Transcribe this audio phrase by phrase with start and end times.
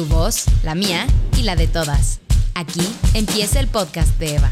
[0.00, 2.20] Tu voz, la mía y la de todas.
[2.54, 2.80] Aquí
[3.12, 4.50] empieza el podcast de Eva.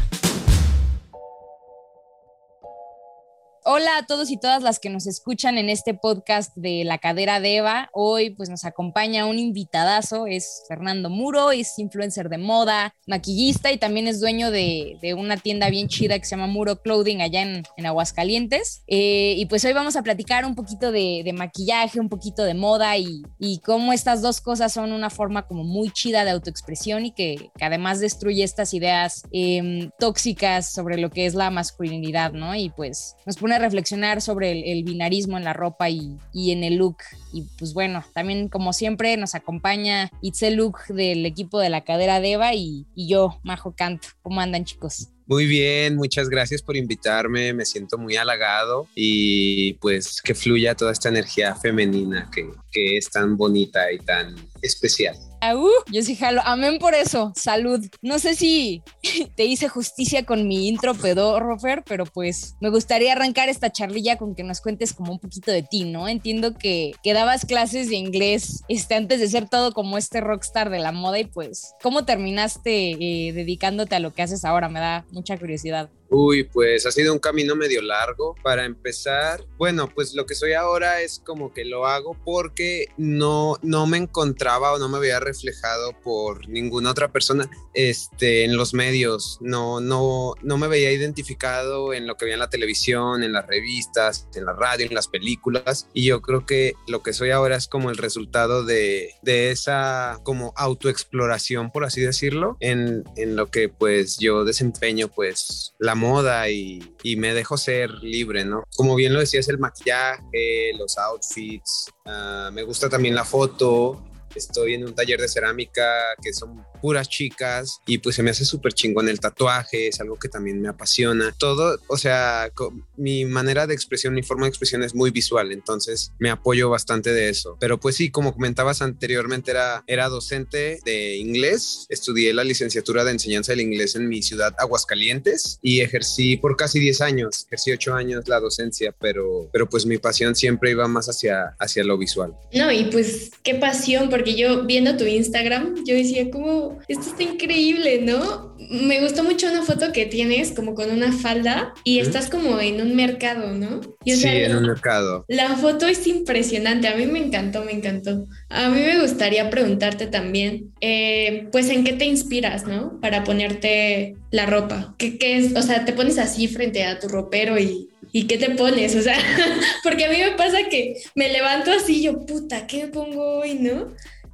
[3.71, 7.39] Hola a todos y todas las que nos escuchan en este podcast de La Cadera
[7.39, 7.91] de Eva.
[7.93, 13.77] Hoy pues nos acompaña un invitadazo, es Fernando Muro, es influencer de moda, maquillista y
[13.77, 17.43] también es dueño de, de una tienda bien chida que se llama Muro Clothing allá
[17.43, 18.81] en, en Aguascalientes.
[18.87, 22.55] Eh, y pues hoy vamos a platicar un poquito de, de maquillaje, un poquito de
[22.55, 27.05] moda y, y, cómo estas dos cosas son una forma como muy chida de autoexpresión
[27.05, 32.31] y que, que además destruye estas ideas eh, tóxicas sobre lo que es la masculinidad,
[32.31, 32.55] ¿no?
[32.55, 36.77] Y pues nos pone reflexionar sobre el, binarismo en la ropa y, y, en el
[36.77, 36.97] look.
[37.31, 42.19] Y pues bueno, también como siempre nos acompaña Itzel Look del equipo de la cadera
[42.19, 44.07] de y, y yo, Majo Canto.
[44.21, 45.09] ¿Cómo andan chicos?
[45.25, 50.91] Muy bien, muchas gracias por invitarme, me siento muy halagado y pues que fluya toda
[50.91, 55.15] esta energía femenina que, que es tan bonita y tan especial.
[55.41, 56.41] Uh, yo sí jalo.
[56.43, 57.31] Amén por eso.
[57.35, 57.85] Salud.
[58.01, 58.83] No sé si
[59.35, 64.17] te hice justicia con mi intro pedorro, Fer, pero pues me gustaría arrancar esta charlilla
[64.17, 66.07] con que nos cuentes como un poquito de ti, ¿no?
[66.07, 70.69] Entiendo que, que dabas clases de inglés este, antes de ser todo como este rockstar
[70.69, 74.69] de la moda y pues, ¿cómo terminaste eh, dedicándote a lo que haces ahora?
[74.69, 75.89] Me da mucha curiosidad.
[76.09, 78.35] Uy, pues ha sido un camino medio largo.
[78.43, 83.57] Para empezar, bueno, pues lo que soy ahora es como que lo hago porque no,
[83.61, 88.73] no me encontraba o no me había reflejado por ninguna otra persona este, en los
[88.73, 89.37] medios.
[89.41, 93.45] No, no, no me veía identificado en lo que veía en la televisión, en las
[93.45, 95.87] revistas, en la radio, en las películas.
[95.93, 100.19] Y yo creo que lo que soy ahora es como el resultado de, de esa
[100.23, 106.49] como autoexploración, por así decirlo, en, en lo que pues yo desempeño pues la moda
[106.49, 106.81] y,
[107.17, 108.63] me dejo ser libre, ¿no?
[108.75, 114.03] Como bien lo decías, el maquillaje, los outfits, uh, me gusta también la foto.
[114.33, 115.83] Estoy en un taller de cerámica
[116.21, 120.17] que son puras chicas y pues se me hace súper chingón el tatuaje, es algo
[120.17, 121.33] que también me apasiona.
[121.37, 122.51] Todo, o sea,
[122.97, 127.13] mi manera de expresión, mi forma de expresión es muy visual, entonces me apoyo bastante
[127.13, 127.57] de eso.
[127.59, 133.11] Pero pues sí, como comentabas anteriormente, era, era docente de inglés, estudié la licenciatura de
[133.11, 137.93] enseñanza del inglés en mi ciudad, Aguascalientes, y ejercí por casi 10 años, ejercí 8
[137.93, 142.33] años la docencia, pero, pero pues mi pasión siempre iba más hacia, hacia lo visual.
[142.53, 146.68] No, y pues qué pasión, porque yo viendo tu Instagram, yo decía, ¿cómo?
[146.87, 148.55] Esto está increíble, ¿no?
[148.69, 152.01] Me gustó mucho una foto que tienes como con una falda y ¿Mm?
[152.01, 153.81] estás como en un mercado, ¿no?
[154.03, 155.25] Y, o sí, sea, en un mercado.
[155.27, 158.27] La foto es impresionante, a mí me encantó, me encantó.
[158.49, 162.99] A mí me gustaría preguntarte también, eh, pues, ¿en qué te inspiras, ¿no?
[162.99, 164.95] Para ponerte la ropa.
[164.97, 165.55] ¿Qué, ¿Qué, es?
[165.55, 168.95] O sea, te pones así frente a tu ropero y, ¿y qué te pones?
[168.95, 169.17] O sea,
[169.83, 173.55] porque a mí me pasa que me levanto así, yo, puta, ¿qué me pongo hoy,
[173.55, 173.87] no?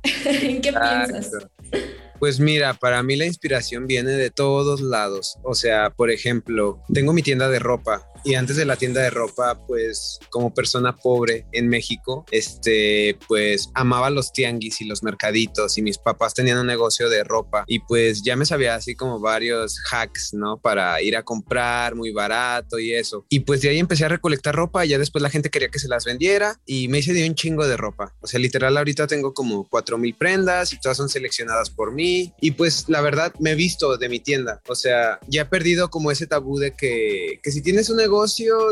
[0.26, 1.08] ¿En qué Exacto.
[1.08, 1.32] piensas?
[2.26, 5.38] Pues mira, para mí la inspiración viene de todos lados.
[5.44, 9.12] O sea, por ejemplo, tengo mi tienda de ropa y antes de la tienda de
[9.12, 15.78] ropa, pues como persona pobre en México, este, pues amaba los tianguis y los mercaditos
[15.78, 19.20] y mis papás tenían un negocio de ropa y pues ya me sabía así como
[19.20, 20.58] varios hacks, ¿no?
[20.58, 23.28] Para ir a comprar muy barato y eso.
[23.30, 25.80] Y pues de ahí empecé a recolectar ropa y ya después la gente quería que
[25.80, 28.16] se las vendiera y me hice de un chingo de ropa.
[28.22, 32.34] O sea, literal ahorita tengo como cuatro mil prendas y todas son seleccionadas por mí
[32.42, 34.62] y pues la verdad me he visto de mi tienda.
[34.68, 38.15] O sea, ya he perdido como ese tabú de que, que si tienes un negocio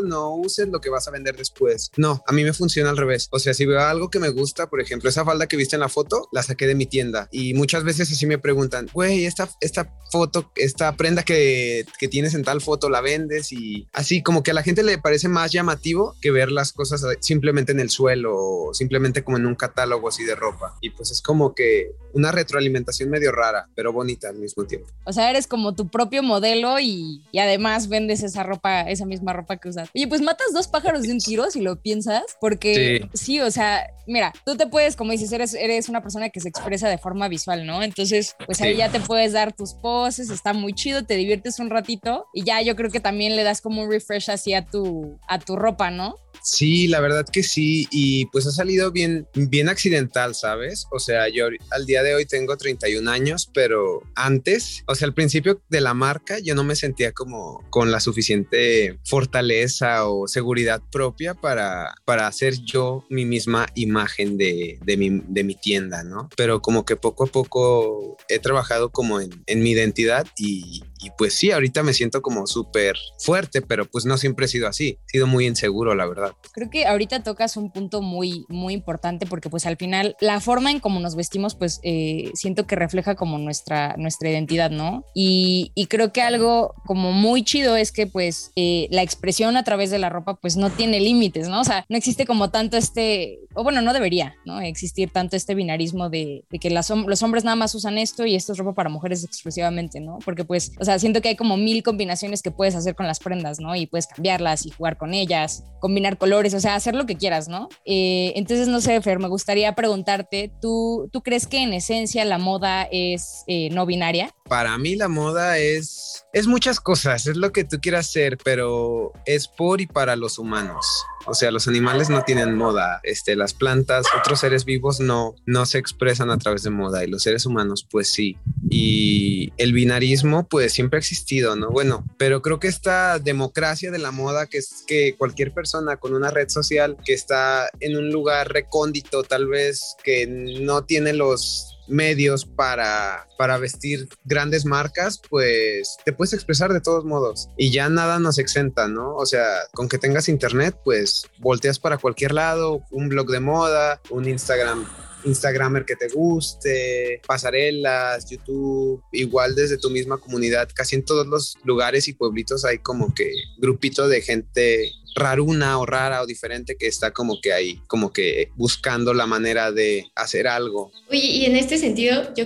[0.03, 1.91] no uses lo que vas a vender después.
[1.97, 3.27] No, a mí me funciona al revés.
[3.31, 5.81] O sea, si veo algo que me gusta, por ejemplo, esa falda que viste en
[5.81, 7.27] la foto, la saqué de mi tienda.
[7.31, 12.33] Y muchas veces así me preguntan, güey, esta, esta foto, esta prenda que, que tienes
[12.33, 15.51] en tal foto, la vendes y así como que a la gente le parece más
[15.51, 20.09] llamativo que ver las cosas simplemente en el suelo o simplemente como en un catálogo
[20.09, 20.77] así de ropa.
[20.81, 24.87] Y pues es como que una retroalimentación medio rara, pero bonita al mismo tiempo.
[25.05, 29.32] O sea, eres como tu propio modelo y, y además vendes esa ropa, esa misma
[29.33, 29.89] ropa que usas.
[29.93, 33.51] Oye, pues matas dos pájaros de un tiro si lo piensas, porque sí, sí o
[33.51, 36.97] sea, mira, tú te puedes, como dices, eres, eres una persona que se expresa de
[36.97, 37.83] forma visual, ¿no?
[37.83, 38.77] Entonces, pues ahí sí.
[38.77, 42.61] ya te puedes dar tus poses, está muy chido, te diviertes un ratito y ya
[42.61, 45.91] yo creo que también le das como un refresh así a tu, a tu ropa,
[45.91, 46.15] ¿no?
[46.41, 50.87] Sí, la verdad que sí, y pues ha salido bien, bien accidental, ¿sabes?
[50.91, 55.13] O sea, yo al día de hoy tengo 31 años, pero antes, o sea, al
[55.13, 60.81] principio de la marca, yo no me sentía como con la suficiente fortaleza o seguridad
[60.91, 66.29] propia para, para hacer yo mi misma imagen de, de, mi, de mi tienda, ¿no?
[66.35, 71.33] Pero como que poco a poco he trabajado como en, mi identidad y, y pues
[71.35, 75.11] sí, ahorita me siento como súper fuerte, pero pues no siempre he sido así, he
[75.11, 76.22] sido muy inseguro, la verdad.
[76.53, 80.71] Creo que ahorita tocas un punto muy, muy importante porque pues al final la forma
[80.71, 85.05] en cómo nos vestimos pues eh, siento que refleja como nuestra, nuestra identidad, ¿no?
[85.13, 89.91] Y, creo que algo como muy chido es que pues eh, la expresión a través
[89.91, 91.61] de la ropa pues no tiene límites, ¿no?
[91.61, 94.59] O sea, no existe como tanto este, o bueno, no debería, ¿no?
[94.61, 98.57] Existir tanto este binarismo de, que los hombres nada más usan esto y esto es
[98.57, 100.19] ropa para mujeres exclusivamente, ¿no?
[100.25, 103.19] Porque pues, o sea, siento que hay como mil combinaciones que puedes hacer con las
[103.19, 103.75] prendas, ¿no?
[103.75, 107.47] Y puedes cambiarlas y jugar con ellas, combinar colores, o sea, hacer lo que quieras,
[107.47, 107.69] ¿no?
[107.85, 112.37] Eh, entonces, no sé, Fer, me gustaría preguntarte, ¿tú, ¿tú crees que en esencia la
[112.37, 114.33] moda es eh, no binaria?
[114.49, 119.13] Para mí la moda es, es muchas cosas, es lo que tú quieras hacer, pero
[119.25, 120.85] es por y para los humanos.
[121.25, 125.65] O sea, los animales no tienen moda, este, las plantas, otros seres vivos no, no
[125.65, 128.37] se expresan a través de moda y los seres humanos pues sí.
[128.69, 131.69] Y el binarismo pues siempre ha existido, ¿no?
[131.69, 136.13] Bueno, pero creo que esta democracia de la moda, que es que cualquier persona con
[136.13, 141.79] una red social que está en un lugar recóndito, tal vez que no tiene los
[141.87, 147.87] medios para, para vestir grandes marcas, pues te puedes expresar de todos modos y ya
[147.87, 149.15] nada nos exenta, ¿no?
[149.15, 154.01] O sea, con que tengas internet, pues volteas para cualquier lado, un blog de moda,
[154.09, 154.85] un Instagram
[155.25, 161.55] Instagramer que te guste, pasarelas, YouTube, igual desde tu misma comunidad, casi en todos los
[161.63, 166.87] lugares y pueblitos hay como que grupito de gente raruna o rara o diferente que
[166.87, 170.91] está como que ahí, como que buscando la manera de hacer algo.
[171.09, 172.45] Oye, y en este sentido, yo,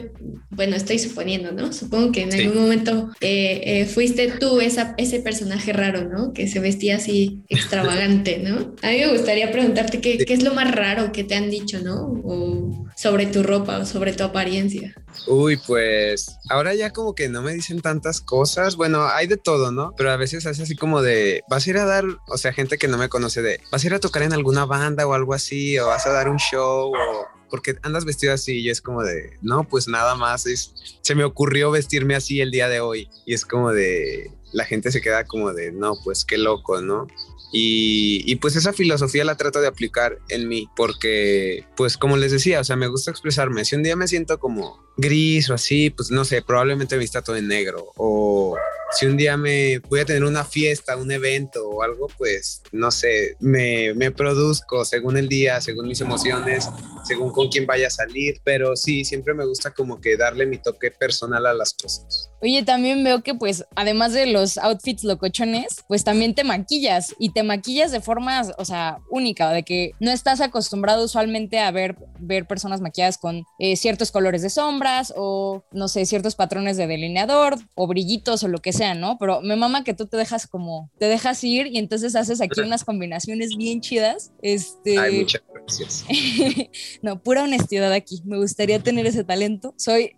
[0.50, 1.74] bueno, estoy suponiendo, ¿no?
[1.74, 6.34] Supongo que en algún momento eh, eh, fuiste tú esa, ese personaje raro, ¿no?
[6.34, 8.76] Que se vestía así extravagante, ¿no?
[8.82, 11.80] A mí me gustaría preguntarte qué, qué es lo más raro que te han dicho,
[11.82, 12.22] ¿no?
[12.24, 14.96] O sobre tu ropa o sobre tu apariencia.
[15.28, 18.76] Uy, pues ahora ya como que no me dicen tantas cosas.
[18.76, 19.94] Bueno, hay de todo, ¿no?
[19.98, 22.80] Pero a veces hace así como de, vas a ir a dar, o sea, gente
[22.80, 25.36] que no me conoce de, vas a ir a tocar en alguna banda o algo
[25.36, 29.04] así, o vas a dar un show, o porque andas vestido así y es como
[29.04, 33.10] de, no, pues nada más, es, se me ocurrió vestirme así el día de hoy
[33.28, 37.06] y es como de, la gente se queda como de, no, pues qué loco, ¿no?
[37.52, 42.60] Y, pues esa filosofía la trato de aplicar en mí, porque pues como les decía,
[42.60, 43.64] o sea, me gusta expresarme.
[43.64, 47.22] Si un día me siento como gris o así, pues no sé, probablemente me vista
[47.22, 47.94] todo en negro.
[47.96, 48.58] O
[48.92, 52.92] si un día me voy a tener una fiesta, un evento o algo, pues no
[52.92, 56.70] sé, me, me produzco según el día, según mis emociones,
[57.08, 58.40] según con quién vaya a salir.
[58.44, 62.30] Pero sí, siempre me gusta como que darle mi toque personal a las cosas.
[62.42, 67.32] Oye, también veo que pues además de los outfits locochones, pues también te maquillas y
[67.32, 71.96] te maquillas de forma, o sea, única, de que no estás acostumbrado usualmente a ver,
[72.20, 76.86] ver personas maquilladas con eh, ciertos colores de sombras o, no sé, ciertos patrones de
[76.86, 79.18] delineador o brillitos o lo que sea, ¿no?
[79.20, 82.62] Pero me mama que tú te dejas como, te dejas ir y entonces haces aquí
[82.62, 84.32] unas combinaciones bien chidas.
[84.42, 84.98] Este...
[85.00, 86.06] Ay, muchas gracias.
[87.02, 88.22] no, pura honestidad aquí.
[88.26, 89.74] Me gustaría tener ese talento.
[89.78, 90.16] Soy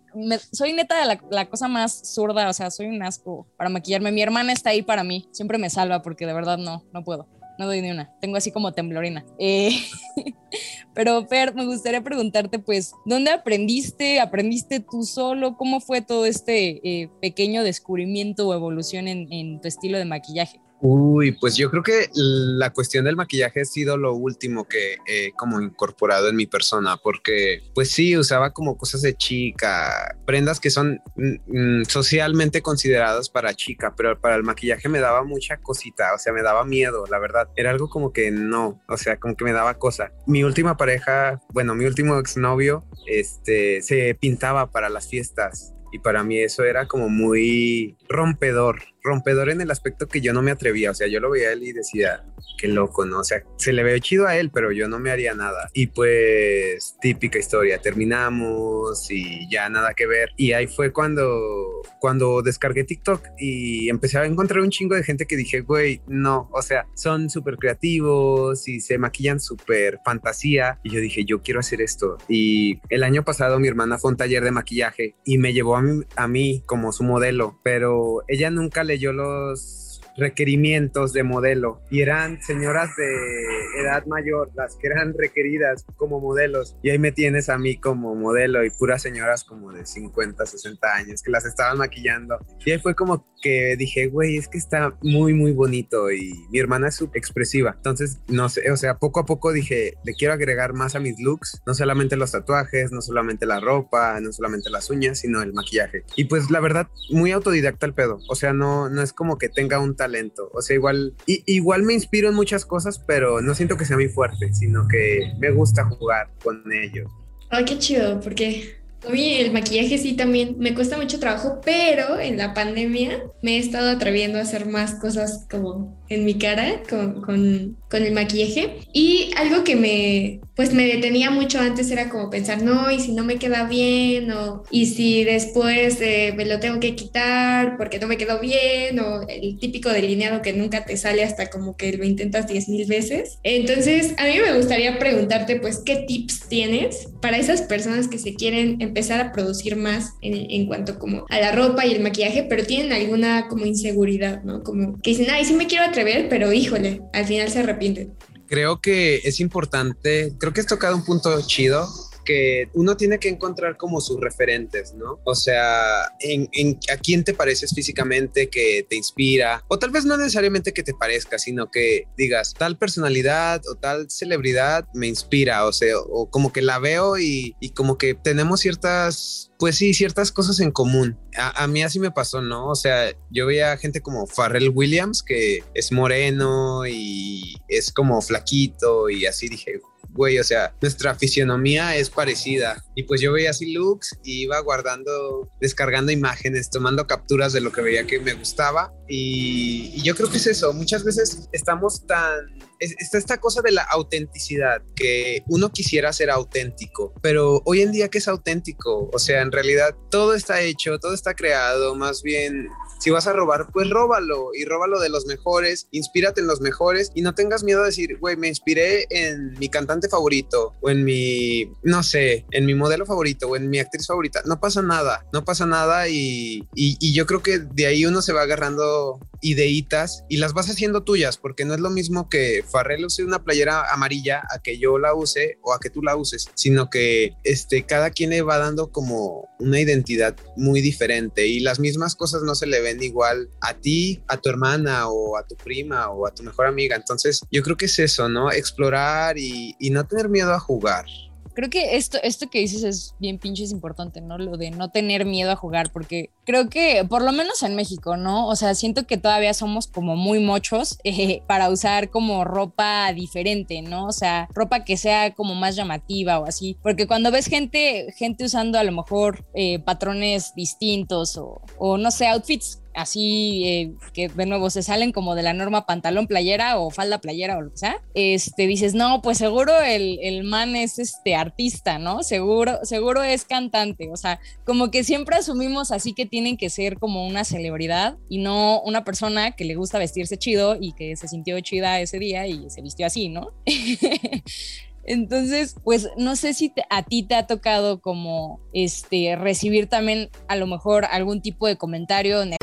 [0.52, 4.12] soy neta la, la, cosa más zurda, o sea, soy un asco para maquillarme.
[4.12, 7.28] Mi hermana está ahí para mí, siempre me salva porque de verdad no, no puedo.
[7.58, 9.24] No doy ni una, tengo así como temblorina.
[9.38, 9.70] Eh,
[10.94, 14.18] pero Fer, me gustaría preguntarte, pues, ¿dónde aprendiste?
[14.18, 15.58] ¿Aprendiste tú solo?
[15.58, 20.60] ¿Cómo fue todo este eh, pequeño descubrimiento o evolución en tu estilo de maquillaje?
[20.82, 25.32] Uy, pues yo creo que la cuestión del maquillaje ha sido lo último que he
[25.32, 30.70] como incorporado en mi persona, porque pues sí, usaba como cosas de chica, prendas que
[30.70, 36.18] son mm, socialmente consideradas para chica, pero para el maquillaje me daba mucha cosita, o
[36.18, 37.48] sea, me daba miedo, la verdad.
[37.56, 40.12] Era algo como que no, o sea, como que me daba cosa.
[40.26, 46.22] Mi última pareja, bueno, mi último exnovio, este, se pintaba para las fiestas y para
[46.22, 50.90] mí eso era como muy rompedor, rompedor en el aspecto que yo no me atrevía,
[50.90, 52.24] o sea, yo lo veía a él y decía,
[52.58, 53.20] qué loco, ¿no?
[53.20, 55.70] O sea, se le ve chido a él, pero yo no me haría nada.
[55.72, 60.30] Y pues, típica historia, terminamos y ya nada que ver.
[60.36, 65.26] Y ahí fue cuando, cuando descargué TikTok y empecé a encontrar un chingo de gente
[65.26, 70.78] que dije, güey, no, o sea, son súper creativos y se maquillan súper fantasía.
[70.82, 72.18] Y yo dije, yo quiero hacer esto.
[72.28, 75.76] Y el año pasado mi hermana fue a un taller de maquillaje y me llevó
[75.76, 81.82] a mí, a mí como su modelo, pero ella nunca leyó los requerimientos de modelo
[81.90, 87.12] y eran señoras de edad mayor las que eran requeridas como modelos y ahí me
[87.12, 91.44] tienes a mí como modelo y puras señoras como de 50, 60 años que las
[91.44, 96.10] estaban maquillando y ahí fue como que dije, güey, es que está muy, muy bonito
[96.10, 97.72] y mi hermana es súper expresiva.
[97.76, 101.18] Entonces, no sé, o sea, poco a poco dije, le quiero agregar más a mis
[101.18, 105.52] looks, no solamente los tatuajes, no solamente la ropa, no solamente las uñas, sino el
[105.52, 106.04] maquillaje.
[106.16, 108.18] Y pues la verdad, muy autodidacta el pedo.
[108.28, 110.50] O sea, no, no es como que tenga un talento.
[110.52, 113.96] O sea, igual, y, igual me inspiro en muchas cosas, pero no siento que sea
[113.96, 117.10] muy fuerte, sino que me gusta jugar con ellos.
[117.50, 122.36] Ay, qué chido, porque mí el maquillaje sí también me cuesta mucho trabajo, pero en
[122.36, 127.22] la pandemia me he estado atreviendo a hacer más cosas como en mi cara con,
[127.22, 128.78] con, con, el maquillaje.
[128.92, 133.12] Y algo que me, pues me detenía mucho antes era como pensar, no, y si
[133.12, 138.00] no me queda bien, o y si después eh, me lo tengo que quitar porque
[138.00, 141.92] no me quedó bien, o el típico delineado que nunca te sale hasta como que
[141.92, 143.38] lo intentas 10 mil veces.
[143.44, 148.34] Entonces, a mí me gustaría preguntarte, pues, ¿qué tips tienes para esas personas que se
[148.34, 152.64] quieren empezar a producir más en, cuanto como a la ropa y el maquillaje, pero
[152.64, 154.62] tienen alguna como inseguridad, ¿no?
[154.62, 158.12] Como que dicen, ay, sí me quiero atrever, pero híjole, al final se arrepienten.
[158.46, 161.88] Creo que es importante, creo que has tocado un punto chido
[162.30, 165.18] que uno tiene que encontrar como sus referentes, ¿no?
[165.24, 170.16] O sea, en, a quién te pareces físicamente que te inspira, o tal vez no
[170.16, 175.72] necesariamente que te parezca, sino que digas, tal personalidad o tal celebridad me inspira, o
[175.72, 180.30] sea, o como que la veo y, y como que tenemos ciertas, pues sí, ciertas
[180.30, 181.18] cosas en común.
[181.36, 182.68] A, a, mí así me pasó, ¿no?
[182.68, 189.10] O sea, yo veía gente como Farrell Williams, que es moreno y es como flaquito
[189.10, 189.80] y así dije,
[190.12, 192.84] güey, o sea, nuestra fisionomía es parecida.
[192.94, 197.72] Y pues yo veía así looks y iba guardando, descargando imágenes, tomando capturas de lo
[197.72, 198.92] que veía que me gustaba.
[199.08, 202.46] Y, y yo creo que es eso, muchas veces estamos tan
[202.80, 208.08] está esta cosa de la autenticidad, que uno quisiera ser auténtico, pero hoy en día,
[208.08, 209.10] ¿qué es auténtico?
[209.12, 212.68] O sea, en realidad todo está hecho, todo está creado, más bien,
[213.00, 217.10] si vas a robar, pues róbalo y róbalo de los mejores, inspírate en los mejores
[217.14, 221.04] y no tengas miedo a decir, güey, me inspiré en mi cantante favorito o en
[221.04, 224.42] mi, no sé, en mi modelo favorito o en mi actriz favorita.
[224.44, 228.22] No pasa nada, no pasa nada y, y, y yo creo que de ahí uno
[228.22, 232.62] se va agarrando ideitas y las vas haciendo tuyas, porque no es lo mismo que
[232.70, 236.16] Farrell use una playera amarilla a que yo la use o a que tú la
[236.16, 241.60] uses, sino que este, cada quien le va dando como una identidad muy diferente y
[241.60, 245.46] las mismas cosas no se le ven igual a ti, a tu hermana o a
[245.46, 246.96] tu prima o a tu mejor amiga.
[246.96, 248.50] Entonces yo creo que es eso, ¿no?
[248.50, 251.06] Explorar y, y no tener miedo a jugar
[251.54, 254.38] creo que esto, esto que dices es bien pinche es importante, ¿no?
[254.38, 258.16] Lo de no tener miedo a jugar, porque creo que, por lo menos en México,
[258.16, 258.48] ¿no?
[258.48, 263.82] O sea, siento que todavía somos como muy mochos eh, para usar como ropa diferente,
[263.82, 264.06] ¿no?
[264.06, 268.44] O sea, ropa que sea como más llamativa o así, porque cuando ves gente, gente
[268.44, 274.28] usando a lo mejor eh, patrones distintos o, o no sé, outfits así eh, que
[274.28, 277.70] de nuevo se salen como de la norma pantalón playera o falda playera o lo
[277.70, 282.22] que sea, este, dices, no, pues seguro el, el, man es este artista, ¿no?
[282.22, 286.98] Seguro, seguro es cantante, o sea, como que siempre asumimos así que tienen que ser
[286.98, 291.28] como una celebridad y no una persona que le gusta vestirse chido y que se
[291.28, 293.52] sintió chida ese día y se vistió así, ¿no?
[295.04, 300.56] Entonces, pues no sé si a ti te ha tocado como este recibir también a
[300.56, 302.44] lo mejor algún tipo de comentario.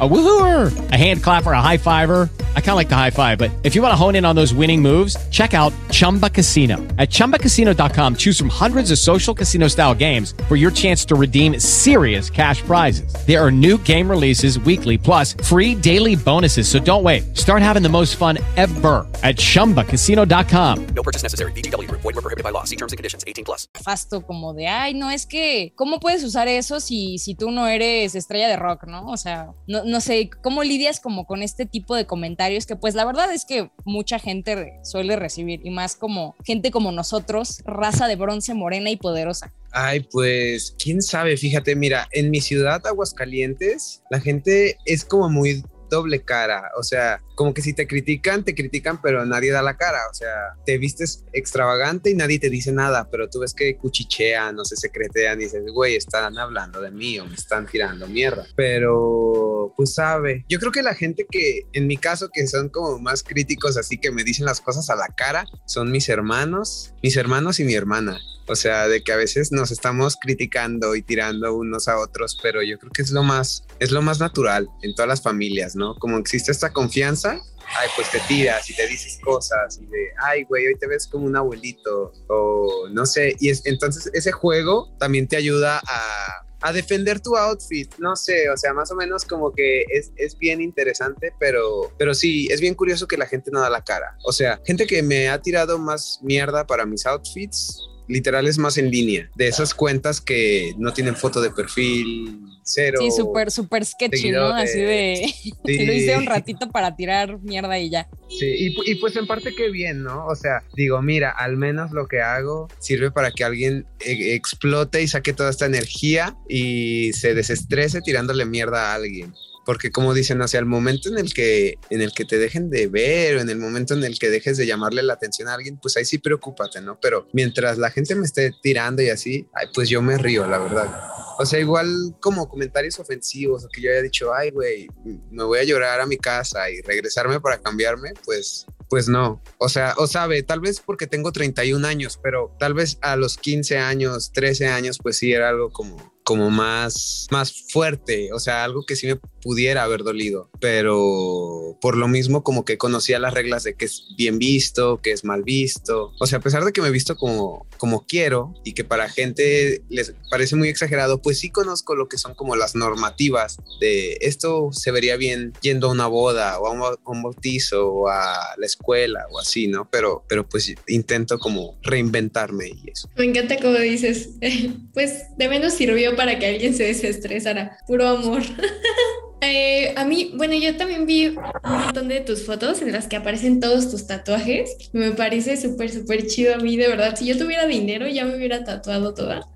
[0.00, 2.28] A woohooer, a hand clapper, a high fiver.
[2.54, 4.36] I kind of like the high five, but if you want to hone in on
[4.36, 6.76] those winning moves, check out Chumba Casino.
[6.98, 11.58] At ChumbaCasino.com, choose from hundreds of social casino style games for your chance to redeem
[11.58, 13.12] serious cash prizes.
[13.26, 16.68] There are new game releases weekly, plus free daily bonuses.
[16.68, 17.36] So don't wait.
[17.36, 20.86] Start having the most fun ever at ChumbaCasino.com.
[20.94, 21.50] No purchase necessary.
[21.52, 21.90] BGW.
[21.90, 22.62] Void were prohibited by law.
[22.62, 23.24] See terms and conditions.
[23.26, 23.66] 18 plus.
[23.82, 27.66] Fasto como de, ay, no, es que, ¿cómo puedes usar eso si, si tú no
[27.66, 29.06] eres estrella de rock, no?
[29.06, 32.94] O sea, no, no sé, ¿cómo lidias como con este tipo de comentarios que pues
[32.94, 38.06] la verdad es que mucha gente suele recibir y más como gente como nosotros, raza
[38.06, 39.52] de bronce morena y poderosa?
[39.70, 45.62] Ay, pues, quién sabe, fíjate, mira, en mi ciudad, Aguascalientes, la gente es como muy
[45.90, 49.76] doble cara, o sea, como que si te critican, te critican, pero nadie da la
[49.76, 53.76] cara, o sea, te vistes extravagante y nadie te dice nada, pero tú ves que
[53.76, 58.08] cuchichean o se secretean y dices, güey, están hablando de mí o me están tirando
[58.08, 60.46] mierda, pero pues sabe.
[60.48, 63.98] Yo creo que la gente que, en mi caso, que son como más críticos, así
[63.98, 67.74] que me dicen las cosas a la cara, son mis hermanos, mis hermanos y mi
[67.74, 68.18] hermana.
[68.48, 72.62] O sea, de que a veces nos estamos criticando y tirando unos a otros, pero
[72.62, 75.94] yo creo que es lo más, es lo más natural en todas las familias, ¿no?
[75.96, 80.44] Como existe esta confianza, ay, pues te tiras y te dices cosas y de, ay,
[80.44, 83.36] güey, hoy te ves como un abuelito o no sé.
[83.40, 88.50] Y es, entonces ese juego también te ayuda a, a defender tu outfit, no sé,
[88.50, 92.60] o sea, más o menos como que es, es, bien interesante, pero, pero sí, es
[92.60, 94.16] bien curioso que la gente no da la cara.
[94.24, 98.78] O sea, gente que me ha tirado más mierda para mis outfits, literal es más
[98.78, 102.98] en línea, de esas cuentas que no tienen foto de perfil, cero.
[103.00, 104.48] Sí, súper, súper sketchy, ¿no?
[104.48, 105.52] Así de, sí.
[105.86, 108.08] lo hice un ratito para tirar mierda y ya.
[108.28, 110.26] Sí, y, y, pues en parte qué bien, ¿no?
[110.26, 115.02] O sea, digo, mira, al menos lo que hago sirve para que alguien e explote
[115.02, 119.34] y saque toda esta energía y se desestrese tirándole mierda a alguien
[119.68, 122.86] porque como dicen, hacia el momento en el que en el que te dejen de
[122.86, 125.76] ver o en el momento en el que dejes de llamarle la atención a alguien,
[125.76, 126.98] pues ahí sí preocúpate, ¿no?
[127.02, 130.56] Pero mientras la gente me esté tirando y así, ay, pues yo me río, la
[130.56, 131.10] verdad.
[131.38, 134.88] O sea, igual como comentarios ofensivos o que yo haya dicho, ay, güey,
[135.30, 139.42] me voy a llorar a mi casa y regresarme para cambiarme, pues pues no.
[139.58, 143.36] O sea, o sabe, tal vez porque tengo 31 años, pero tal vez a los
[143.36, 148.62] 15 años, 13 años, pues sí era algo como como más, más fuerte, o sea,
[148.62, 153.34] algo que sí me pudiera haber dolido, pero por lo mismo como que conocía las
[153.34, 156.72] reglas de que es bien visto, que es mal visto, o sea, a pesar de
[156.72, 161.22] que me he visto como, como quiero y que para gente les parece muy exagerado,
[161.22, 165.88] pues sí conozco lo que son como las normativas de esto se vería bien yendo
[165.88, 169.66] a una boda o a un, a un bautizo o a la escuela o así,
[169.66, 169.88] ¿no?
[169.90, 173.08] Pero, pero pues intento como reinventarme y eso.
[173.16, 174.30] Me encanta como dices,
[174.94, 177.78] pues de menos sirvió para que alguien se desestresara.
[177.86, 178.42] Puro amor.
[179.40, 183.16] eh, a mí, bueno, yo también vi un montón de tus fotos en las que
[183.16, 184.76] aparecen todos tus tatuajes.
[184.92, 187.16] Me parece súper, súper chido a mí, de verdad.
[187.16, 189.48] Si yo tuviera dinero, ya me hubiera tatuado toda.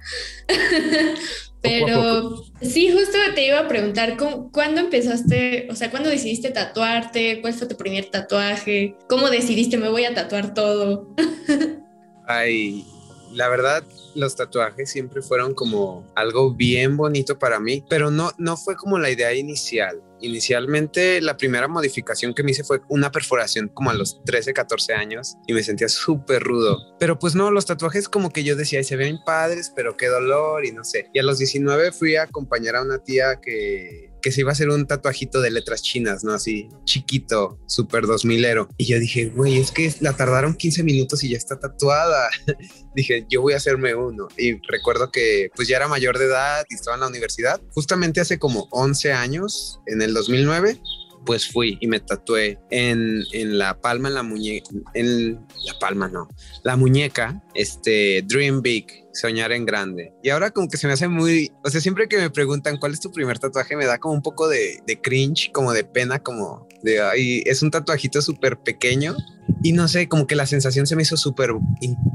[1.62, 4.16] Pero sí, justo te iba a preguntar,
[4.52, 7.40] ¿cuándo empezaste, o sea, cuándo decidiste tatuarte?
[7.40, 8.96] ¿Cuál fue tu primer tatuaje?
[9.08, 11.14] ¿Cómo decidiste me voy a tatuar todo?
[12.26, 12.84] Ay,
[13.32, 18.56] la verdad, los tatuajes siempre fueron como algo bien bonito para mí, pero no, no
[18.56, 20.02] fue como la idea inicial.
[20.20, 24.94] Inicialmente la primera modificación que me hice fue una perforación como a los 13, 14
[24.94, 26.78] años y me sentía súper rudo.
[26.98, 30.64] Pero pues no, los tatuajes como que yo decía, se ven padres, pero qué dolor
[30.64, 31.08] y no sé.
[31.12, 34.52] Y a los 19 fui a acompañar a una tía que que se iba a
[34.52, 36.32] hacer un tatuajito de letras chinas, ¿no?
[36.32, 38.68] Así chiquito, súper dos milero.
[38.78, 42.30] Y yo dije, güey, es que la tardaron 15 minutos y ya está tatuada.
[42.94, 44.28] dije, yo voy a hacerme uno.
[44.38, 47.60] Y recuerdo que pues ya era mayor de edad y estaba en la universidad.
[47.72, 50.80] Justamente hace como 11 años, en el 2009,
[51.24, 56.08] pues fui y me tatué en, en la palma, en la muñeca, en la palma
[56.08, 56.28] no,
[56.64, 60.12] la muñeca, este, Dream Big, soñar en grande.
[60.22, 62.92] Y ahora como que se me hace muy, o sea, siempre que me preguntan cuál
[62.92, 66.22] es tu primer tatuaje, me da como un poco de, de cringe, como de pena,
[66.22, 69.16] como de, ay, es un tatuajito súper pequeño.
[69.62, 71.50] Y no sé, como que la sensación se me hizo súper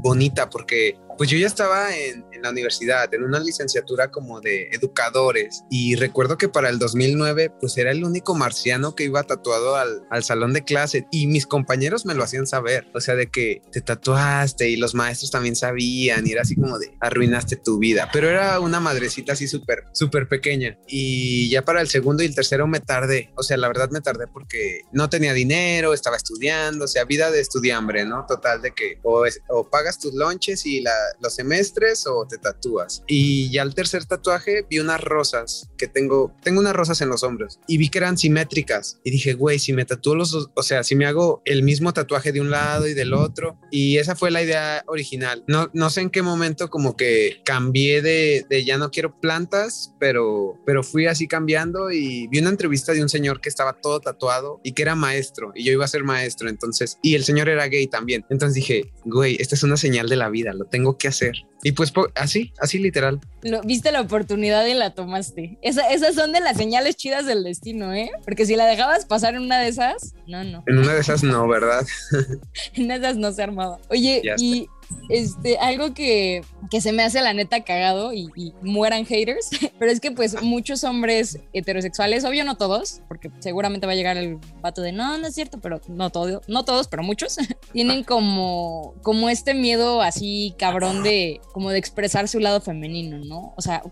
[0.02, 4.68] bonita porque pues yo ya estaba en, en, la universidad, en una licenciatura como de
[4.70, 9.76] educadores y recuerdo que para el 2009 pues era el único marciano que iba tatuado
[9.76, 13.26] al, al salón de clase y mis compañeros me lo hacían saber, o sea, de
[13.26, 17.78] que te tatuaste y los maestros también sabían y era así como de arruinaste tu
[17.78, 22.26] vida, pero era una madrecita así súper, súper pequeña y ya para el segundo y
[22.26, 26.16] el tercero me tardé, o sea, la verdad me tardé porque no tenía dinero, estaba
[26.16, 28.26] estudiando, o sea, vida de estudiambre, ¿no?
[28.26, 29.24] Total de que o,
[29.70, 30.82] pagas tus lonches y
[31.20, 33.02] los semestres o te tatúas.
[33.06, 37.22] Y ya al tercer tatuaje vi unas rosas que tengo, tengo unas rosas en los
[37.22, 40.82] hombros y vi que eran simétricas y dije, güey, si me tatúo los o sea,
[40.84, 44.30] si me hago el mismo tatuaje de un lado y del otro y esa fue
[44.30, 45.44] la idea original.
[45.46, 49.92] No, no sé en qué momento como que cambié de, de ya no quiero plantas,
[49.98, 53.98] pero, pero fui así cambiando y vi una entrevista de un señor que estaba todo
[53.98, 57.48] tatuado y que era maestro y yo iba a ser maestro entonces y el señor
[57.48, 58.24] era gay también.
[58.30, 61.32] Entonces dije, güey, esta es una señal de la vida, lo tengo que hacer.
[61.64, 63.18] Y pues así, así literal.
[63.42, 65.58] Lo, viste la oportunidad y la tomaste.
[65.62, 68.12] Esa, esas son de las señales chidas del destino, ¿eh?
[68.24, 70.62] Porque si la dejabas pasar en una de esas, no, no.
[70.68, 71.84] En una de esas no, ¿verdad?
[72.74, 73.80] en esas no se armaba.
[73.88, 74.68] Oye, y
[75.08, 79.90] este, algo que, que, se me hace la neta cagado y, y, mueran haters, pero
[79.90, 84.38] es que pues muchos hombres heterosexuales, obvio no todos, porque seguramente va a llegar el
[84.60, 87.36] vato de no, no es cierto, pero no, todo, no todos, pero muchos,
[87.72, 93.54] tienen como, como este miedo así cabrón de como de expresar su lado femenino, ¿no?
[93.56, 93.82] O sea,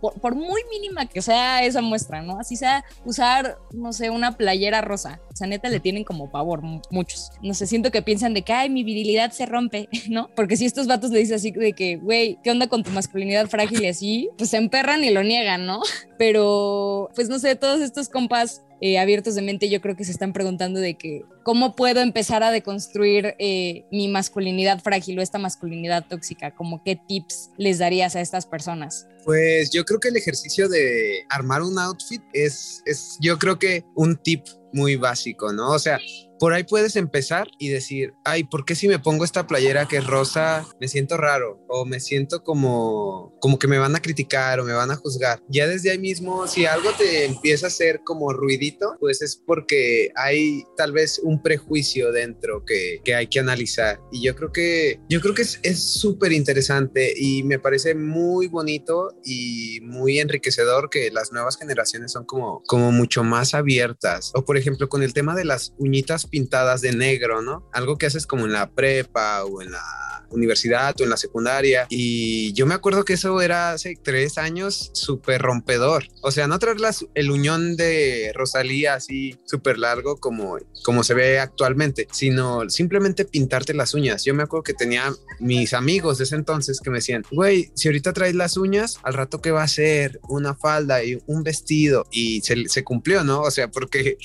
[0.00, 2.38] por, muy mínima que sea esa muestra, ¿no?
[2.38, 5.20] Así sea usar, no sé, una playera rosa.
[5.40, 7.30] O neta le tienen como pavor muchos.
[7.42, 10.28] No sé, siento que piensan de que, ay, mi virilidad se rompe, ¿no?
[10.34, 13.48] Porque si estos vatos le dicen así de que, güey, ¿qué onda con tu masculinidad
[13.48, 14.30] frágil y así?
[14.38, 15.80] Pues se emperran y lo niegan, ¿no?
[16.18, 20.12] Pero, pues no sé, todos estos compas eh, abiertos de mente yo creo que se
[20.12, 25.38] están preguntando de que cómo puedo empezar a deconstruir eh, mi masculinidad frágil o esta
[25.38, 29.06] masculinidad tóxica, como qué tips les darías a estas personas.
[29.26, 33.84] Pues yo creo que el ejercicio de armar un outfit es, es yo creo que
[33.96, 35.70] un tip muy básico, ¿no?
[35.70, 35.98] O sea,
[36.38, 39.96] por ahí puedes empezar y decir, ay, ¿por qué si me pongo esta playera que
[39.96, 44.60] es rosa me siento raro o me siento como, como que me van a criticar
[44.60, 45.40] o me van a juzgar?
[45.48, 50.10] Ya desde ahí mismo, si algo te empieza a hacer como ruidito, pues es porque
[50.14, 53.98] hay tal vez un prejuicio dentro que, que hay que analizar.
[54.12, 59.14] Y yo creo que, yo creo que es súper interesante y me parece muy bonito
[59.24, 64.32] y muy enriquecedor que las nuevas generaciones son como, como mucho más abiertas.
[64.34, 67.68] O por ejemplo, con el tema de las uñitas pintadas de negro, ¿no?
[67.72, 69.82] Algo que haces como en la prepa o en la
[70.30, 71.86] universidad o en la secundaria.
[71.88, 76.08] Y yo me acuerdo que eso era hace tres años súper rompedor.
[76.22, 76.76] O sea, no traer
[77.14, 83.74] el uñón de Rosalía así súper largo como, como se ve actualmente, sino simplemente pintarte
[83.74, 84.24] las uñas.
[84.24, 87.88] Yo me acuerdo que tenía mis amigos de ese entonces que me decían, güey, si
[87.88, 92.06] ahorita traes las uñas, al rato que va a ser una falda y un vestido.
[92.10, 93.40] Y se, se cumplió, ¿no?
[93.40, 94.18] O sea, porque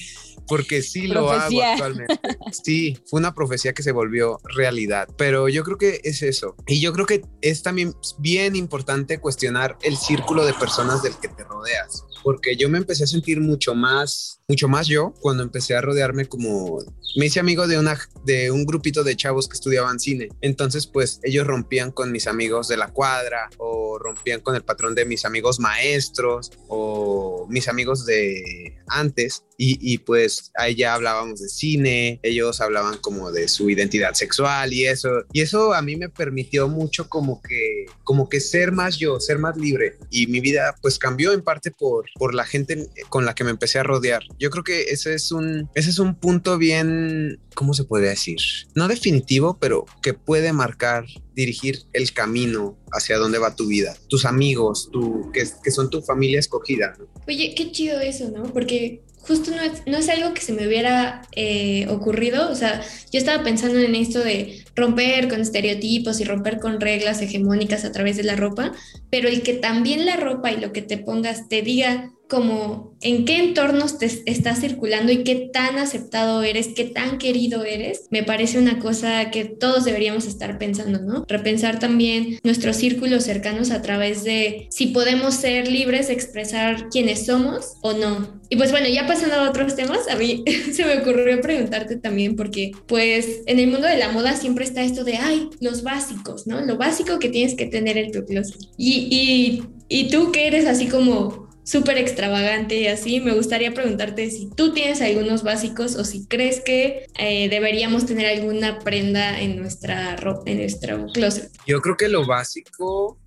[0.52, 2.20] porque sí lo hago actualmente.
[2.52, 6.58] Sí, fue una profecía que se volvió realidad, pero yo creo que es eso.
[6.68, 11.30] Y yo creo que es también bien importante cuestionar el círculo de personas del que
[11.30, 15.76] te rodeas porque yo me empecé a sentir mucho más, mucho más yo cuando empecé
[15.76, 16.80] a rodearme como,
[17.16, 20.30] me hice amigo de, una, de un grupito de chavos que estudiaban cine.
[20.42, 24.96] Entonces, pues ellos rompían con mis amigos de la cuadra o rompían con el patrón
[24.96, 29.44] de mis amigos maestros o mis amigos de antes.
[29.58, 34.74] Y, y pues ahí ya hablábamos de cine, ellos hablaban como de su identidad sexual
[34.74, 35.10] y eso.
[35.34, 39.38] Y eso a mí me permitió mucho como que, como que ser más yo, ser
[39.38, 39.98] más libre.
[40.10, 43.52] Y mi vida pues cambió en parte por, por la gente con la que me
[43.52, 44.24] empecé a rodear.
[44.40, 48.40] Yo creo que ese es un, ese es un punto bien, ¿cómo se puede decir?
[48.74, 54.26] No definitivo, pero que puede marcar dirigir el camino hacia dónde va tu vida, tus
[54.26, 56.94] amigos, tu, que, son tu familia escogida.
[57.28, 58.44] Oye, qué chido eso, ¿no?
[58.44, 62.82] Porque justo no es, no es algo que se me hubiera eh, ocurrido, o sea,
[63.12, 67.92] yo estaba pensando en esto de romper con estereotipos y romper con reglas hegemónicas a
[67.92, 68.72] través de la ropa,
[69.10, 73.26] pero el que también la ropa y lo que te pongas te diga como en
[73.26, 78.24] qué entornos te estás circulando y qué tan aceptado eres, qué tan querido eres, me
[78.24, 81.26] parece una cosa que todos deberíamos estar pensando, ¿no?
[81.28, 87.26] Repensar también nuestros círculos cercanos a través de si podemos ser libres de expresar quiénes
[87.26, 88.40] somos o no.
[88.48, 92.38] Y pues bueno, ya pasando a otros temas, a mí se me ocurrió preguntarte también
[92.38, 96.48] porque pues en el mundo de la moda siempre está esto de, ay, los básicos,
[96.48, 96.62] ¿no?
[96.62, 98.60] Lo básico que tienes que tener en tu closet.
[98.78, 104.30] Y, y, y tú que eres así como súper extravagante y así, me gustaría preguntarte
[104.32, 109.58] si tú tienes algunos básicos o si crees que eh, deberíamos tener alguna prenda en
[109.58, 111.52] nuestra en nuestro closet.
[111.66, 113.20] Yo creo que lo básico,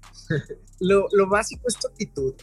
[0.81, 2.35] lo, lo, básico es tu actitud,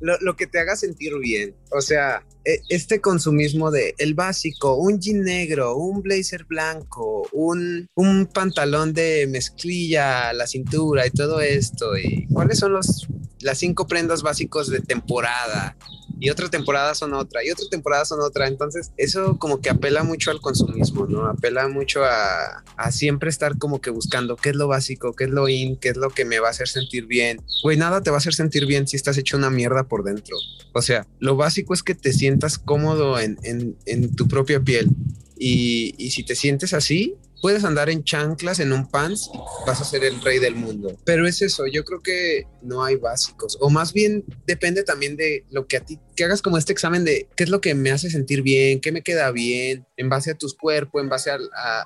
[0.00, 1.54] lo, lo, que te haga sentir bien.
[1.70, 7.88] O sea, e, este consumismo de el básico, un jean negro, un blazer blanco, un,
[7.94, 11.96] un pantalón de mezclilla la cintura y todo esto.
[11.96, 13.08] ¿Y cuáles son los
[13.40, 15.76] las cinco prendas básicos de temporada
[16.18, 18.48] y otra temporada son otra y otra temporada son otra.
[18.48, 21.26] Entonces eso como que apela mucho al consumismo, ¿no?
[21.26, 25.30] Apela mucho a, a, siempre estar como que buscando qué es lo básico, qué es
[25.30, 27.40] lo in, qué es lo que me va a hacer sentir bien.
[27.62, 30.36] Güey, nada te va a hacer sentir bien si estás hecho una mierda por dentro.
[30.72, 34.90] O sea, lo básico es que te sientas cómodo en, en, tu propia piel.
[35.38, 39.30] Y, y si te sientes así, puedes andar en chanclas, en un pants,
[39.66, 40.96] vas a ser el rey del mundo.
[41.04, 45.44] Pero es eso, yo creo que no hay básicos, o más bien depende también de
[45.50, 47.90] lo que a ti, que hagas como este examen de qué es lo que me
[47.90, 51.38] hace sentir bien, qué me queda bien, en base a tus cuerpos, en base a,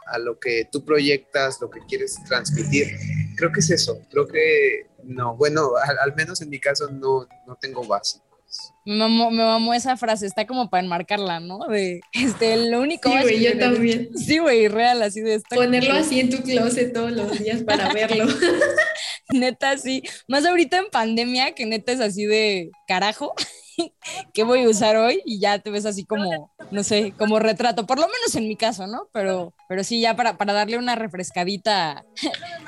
[0.06, 2.88] a, lo que tú proyectas, lo que quieres transmitir.
[3.36, 7.26] Creo que es eso, creo que no, bueno, al, al menos en mi caso no,
[7.46, 8.29] no tengo básicos.
[8.84, 11.66] Me mamó, me mamó esa frase, está como para enmarcarla, ¿no?
[11.68, 13.10] De, este, lo único...
[13.10, 14.10] Sí, güey, yo también.
[14.16, 15.34] Sí, güey, real, así de...
[15.34, 18.26] Esta Ponerlo así en tu closet todos los días para verlo.
[19.32, 20.02] neta, sí.
[20.28, 23.34] Más ahorita en pandemia, que neta es así de carajo.
[24.34, 27.86] qué voy a usar hoy y ya te ves así como, no sé, como retrato,
[27.86, 29.08] por lo menos en mi caso, ¿no?
[29.12, 32.04] Pero, pero sí, ya para, para darle una refrescadita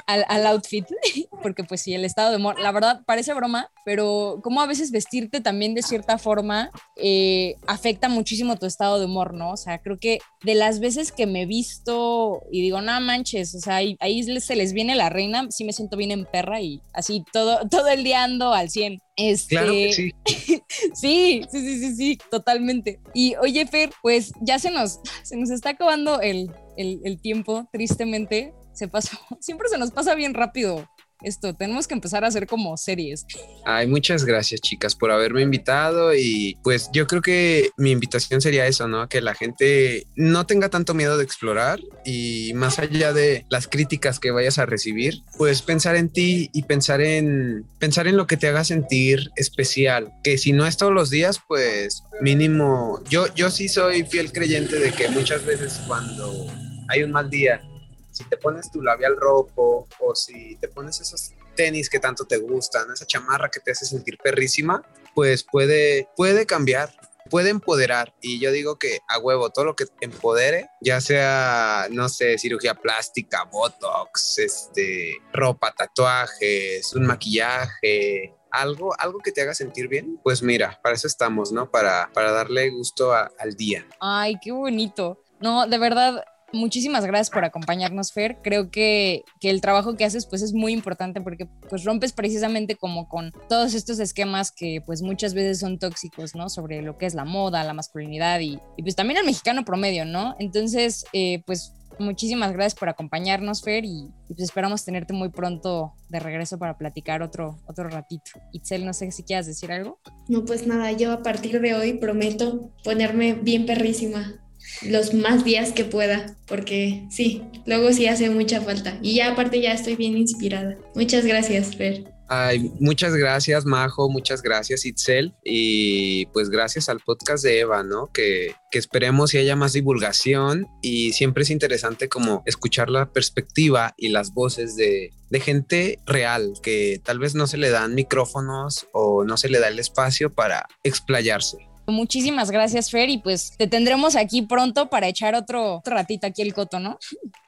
[0.07, 0.87] al, al outfit,
[1.43, 4.93] porque pues sí, el estado de humor, la verdad parece broma, pero como a veces
[4.93, 9.51] vestirte también de cierta forma eh, afecta muchísimo tu estado de humor, ¿no?
[9.51, 13.53] O sea, creo que de las veces que me he visto y digo, no manches,
[13.57, 16.61] o sea, ahí, ahí se les viene la reina, sí me siento bien en perra
[16.61, 19.01] y así todo, todo el día ando al 100.
[19.17, 20.13] Este, Claro que sí.
[20.95, 23.01] sí, sí, sí, sí, sí, totalmente.
[23.13, 28.55] Y oye, Fer, pues ya se nos, se nos está acabando el, el, tiempo, tristemente.
[28.73, 30.89] Se pasó, siempre se nos pasa bien rápido
[31.25, 31.55] esto.
[31.55, 33.25] Tenemos que empezar a hacer como series.
[33.65, 36.15] Ay, muchas gracias, chicas, por haberme invitado.
[36.15, 39.09] Y pues yo creo que mi invitación sería eso, ¿no?
[39.09, 44.19] Que la gente no tenga tanto miedo de explorar y más allá de las críticas
[44.19, 48.37] que vayas a recibir, pues pensar en ti y pensar en pensar en lo que
[48.37, 50.13] te haga sentir especial.
[50.23, 53.03] Que si no es todos los días, pues mínimo.
[53.09, 56.47] Yo, yo sí soy fiel creyente de que muchas veces cuando
[56.93, 57.63] hay un mal día,
[58.11, 62.37] si te pones tu labial rojo o si te pones esos tenis que tanto te
[62.37, 64.83] gustan, esa chamarra que te hace sentir perrísima,
[65.15, 66.91] pues puede, puede cambiar,
[67.31, 68.15] puede empoderar.
[68.21, 72.75] Y yo digo que a huevo, todo lo que empodere, ya sea, no sé, cirugía
[72.75, 80.43] plástica, botox, este, ropa, tatuajes, un maquillaje, algo, algo que te haga sentir bien, pues
[80.43, 81.71] mira, para eso estamos, ¿no?
[81.71, 83.87] Para, para darle gusto al día.
[83.99, 85.23] Ay, qué bonito.
[85.41, 88.39] No, de verdad, muchísimas gracias por acompañarnos, Fer.
[88.43, 92.77] Creo que, que el trabajo que haces pues es muy importante porque pues rompes precisamente
[92.77, 96.49] como con todos estos esquemas que pues muchas veces son tóxicos, ¿no?
[96.49, 100.37] Sobre lo que es la moda, la masculinidad y, pues también el mexicano promedio, ¿no?
[100.39, 105.93] Entonces, eh, pues muchísimas gracias por acompañarnos, Fer, y, y, pues esperamos tenerte muy pronto
[106.09, 108.33] de regreso para platicar otro, otro ratito.
[108.53, 109.99] Itzel, no sé si quieras decir algo.
[110.29, 114.42] No, pues nada, yo a partir de hoy prometo ponerme bien perrísima
[114.87, 118.99] los más días que pueda, porque sí, luego sí hace mucha falta.
[119.03, 120.77] Y ya aparte ya estoy bien inspirada.
[120.95, 122.05] Muchas gracias, Fer.
[122.35, 128.11] Ay, muchas gracias, Majo, muchas gracias, Itzel, y pues gracias al podcast de Eva, ¿no?
[128.11, 133.93] Que, que esperemos si haya más divulgación y siempre es interesante como escuchar la perspectiva
[133.99, 138.87] y las voces de, de gente real, que tal vez no se le dan micrófonos
[138.95, 141.59] o no se le da el espacio para explayarse.
[141.87, 146.43] Muchísimas gracias, Fer, y pues te tendremos aquí pronto para echar otro, otro ratito aquí
[146.43, 146.99] el coto, ¿no?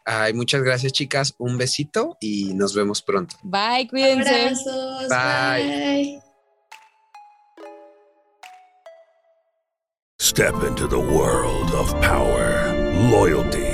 [0.05, 1.35] Ay, muchas gracias, chicas.
[1.39, 3.37] Un besito y nos vemos pronto.
[3.43, 4.35] Bye, cuídense.
[4.35, 6.19] Abrazos, Bye.
[6.19, 6.21] bye.
[10.21, 12.73] Step into the world of power,
[13.11, 13.74] loyalty,